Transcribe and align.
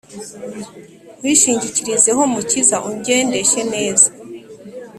Nkwishingikirizeho 1.19 2.21
mukiza 2.33 2.77
ungendeshe 2.89 3.61
neza 3.73 4.07